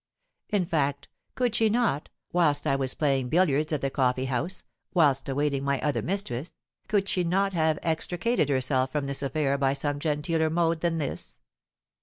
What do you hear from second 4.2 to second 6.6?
house, whilst awaiting my other mistress,